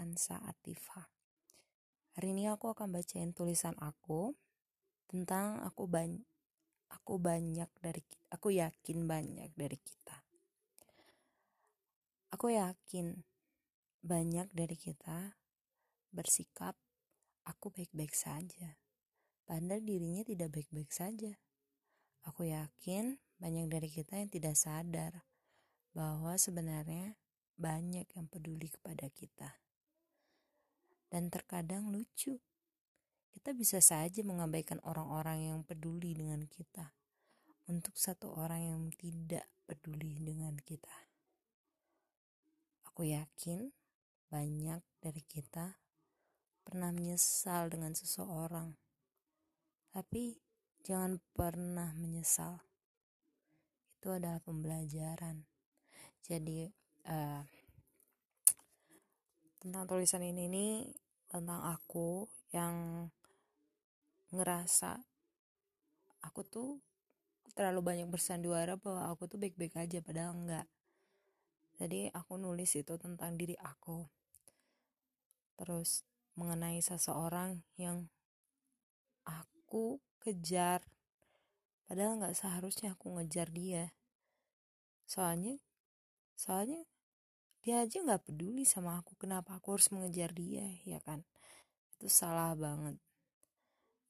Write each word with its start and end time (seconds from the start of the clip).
Hansa 0.00 0.40
Atifa. 0.40 1.12
Hari 2.16 2.32
ini 2.32 2.48
aku 2.48 2.72
akan 2.72 2.88
bacain 2.88 3.36
tulisan 3.36 3.76
aku 3.76 4.32
tentang 5.12 5.60
aku 5.60 5.84
banyak 5.84 6.24
aku 6.88 7.20
banyak 7.20 7.68
dari 7.84 8.00
aku 8.32 8.48
yakin 8.56 9.04
banyak 9.04 9.52
dari 9.52 9.76
kita. 9.76 10.24
Aku 12.32 12.48
yakin 12.48 13.20
banyak 14.00 14.48
dari 14.56 14.80
kita 14.80 15.36
bersikap 16.08 16.80
aku 17.44 17.76
baik-baik 17.76 18.16
saja. 18.16 18.80
Padahal 19.44 19.84
dirinya 19.84 20.24
tidak 20.24 20.48
baik-baik 20.48 20.88
saja. 20.88 21.36
Aku 22.24 22.48
yakin 22.48 23.20
banyak 23.36 23.68
dari 23.68 23.92
kita 23.92 24.16
yang 24.16 24.32
tidak 24.32 24.56
sadar 24.56 25.28
bahwa 25.92 26.40
sebenarnya 26.40 27.20
banyak 27.54 28.06
yang 28.10 28.26
peduli 28.26 28.70
kepada 28.70 29.06
kita. 29.10 29.62
Dan 31.10 31.30
terkadang 31.30 31.94
lucu, 31.94 32.42
kita 33.34 33.50
bisa 33.54 33.78
saja 33.78 34.22
mengabaikan 34.26 34.82
orang-orang 34.82 35.50
yang 35.50 35.60
peduli 35.62 36.14
dengan 36.14 36.46
kita 36.46 36.94
untuk 37.66 37.94
satu 37.96 38.34
orang 38.34 38.62
yang 38.62 38.82
tidak 38.94 39.46
peduli 39.64 40.20
dengan 40.20 40.58
kita. 40.60 40.92
Aku 42.90 43.06
yakin 43.06 43.74
banyak 44.30 44.82
dari 45.02 45.22
kita 45.26 45.78
pernah 46.62 46.94
menyesal 46.94 47.68
dengan 47.70 47.92
seseorang, 47.92 48.74
tapi 49.90 50.38
jangan 50.84 51.18
pernah 51.32 51.90
menyesal. 51.96 52.60
Itu 53.98 54.12
adalah 54.12 54.40
pembelajaran. 54.44 55.48
Jadi, 56.24 56.83
uh, 57.08 57.42
tentang 59.64 59.84
tulisan 59.88 60.20
ini 60.20 60.44
nih 60.48 60.74
tentang 61.28 61.64
aku 61.72 62.28
yang 62.52 63.08
ngerasa 64.34 65.00
aku 66.24 66.40
tuh 66.44 66.70
terlalu 67.54 67.80
banyak 67.80 68.08
bersandiwara 68.10 68.74
bahwa 68.74 69.08
aku 69.08 69.30
tuh 69.30 69.38
baik-baik 69.38 69.78
aja 69.78 70.02
padahal 70.02 70.34
enggak. 70.34 70.66
Jadi 71.78 72.10
aku 72.10 72.38
nulis 72.38 72.74
itu 72.74 72.94
tentang 72.98 73.34
diri 73.38 73.54
aku. 73.58 74.06
Terus 75.58 76.02
mengenai 76.34 76.82
seseorang 76.82 77.62
yang 77.78 78.10
aku 79.22 80.02
kejar 80.18 80.82
padahal 81.86 82.18
nggak 82.18 82.34
seharusnya 82.34 82.98
aku 82.98 83.14
ngejar 83.18 83.50
dia. 83.54 83.94
Soalnya 85.06 85.62
soalnya 86.34 86.82
dia 87.64 87.80
aja 87.80 87.96
nggak 87.96 88.28
peduli 88.28 88.68
sama 88.68 89.00
aku 89.00 89.16
kenapa 89.16 89.56
aku 89.56 89.80
harus 89.80 89.88
mengejar 89.88 90.36
dia 90.36 90.68
ya 90.84 91.00
kan? 91.00 91.24
Itu 91.96 92.12
salah 92.12 92.52
banget. 92.52 93.00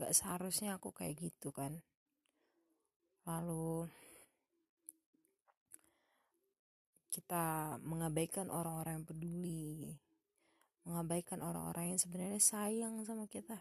Nggak 0.00 0.12
seharusnya 0.16 0.80
aku 0.80 0.88
kayak 0.96 1.20
gitu 1.20 1.52
kan. 1.52 1.84
Lalu 3.28 3.92
kita 7.12 7.76
mengabaikan 7.84 8.48
orang-orang 8.48 9.04
yang 9.04 9.06
peduli. 9.06 10.00
Mengabaikan 10.88 11.44
orang-orang 11.44 11.92
yang 11.92 12.00
sebenarnya 12.00 12.40
sayang 12.40 13.04
sama 13.04 13.28
kita. 13.28 13.60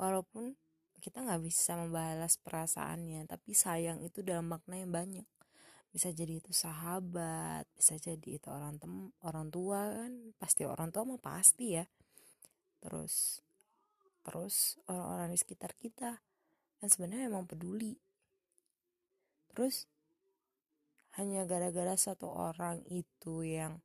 Walaupun 0.00 0.56
kita 1.04 1.20
nggak 1.20 1.44
bisa 1.44 1.76
membalas 1.76 2.40
perasaannya 2.40 3.28
tapi 3.28 3.52
sayang 3.52 4.00
itu 4.00 4.24
dalam 4.24 4.48
makna 4.48 4.80
yang 4.80 4.88
banyak 4.88 5.28
bisa 5.96 6.12
jadi 6.12 6.44
itu 6.44 6.52
sahabat 6.52 7.64
bisa 7.72 7.96
jadi 7.96 8.36
itu 8.36 8.52
orang 8.52 8.76
tem 8.76 9.08
orang 9.24 9.48
tua 9.48 9.96
kan. 9.96 10.12
Pasti 10.36 10.68
orang 10.68 10.92
tua 10.92 11.08
mah 11.08 11.16
pasti 11.16 11.72
ya. 11.72 11.88
Terus 12.84 13.40
terus 14.20 14.76
orang-orang 14.92 15.32
di 15.32 15.38
sekitar 15.40 15.72
kita 15.72 16.20
yang 16.84 16.90
sebenarnya 16.92 17.32
emang 17.32 17.48
peduli. 17.48 17.96
Terus 19.48 19.88
hanya 21.16 21.48
gara-gara 21.48 21.96
satu 21.96 22.28
orang 22.28 22.84
itu 22.92 23.40
yang 23.40 23.80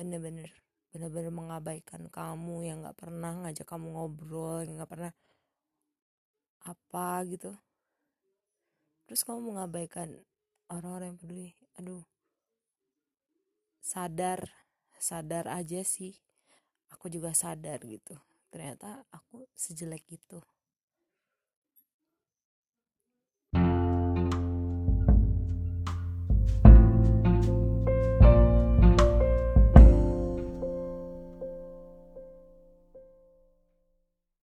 bener-bener 0.00 0.48
bener-bener 0.96 1.28
mengabaikan 1.28 2.08
kamu 2.08 2.64
yang 2.64 2.80
nggak 2.80 2.96
pernah 2.96 3.36
ngajak 3.44 3.68
kamu 3.68 3.92
ngobrol 3.92 4.64
yang 4.64 4.80
nggak 4.80 4.88
pernah 4.88 5.12
apa 6.64 7.20
gitu. 7.28 7.52
Terus 9.04 9.20
kamu 9.28 9.52
mengabaikan 9.52 10.24
orang-orang 10.70 11.14
yang 11.14 11.20
peduli. 11.20 11.50
Aduh. 11.80 12.04
Sadar 13.84 14.64
sadar 15.04 15.44
aja 15.52 15.84
sih. 15.84 16.16
Aku 16.88 17.12
juga 17.12 17.36
sadar 17.36 17.84
gitu. 17.84 18.16
Ternyata 18.48 19.04
aku 19.12 19.44
sejelek 19.52 20.06
itu 20.08 20.40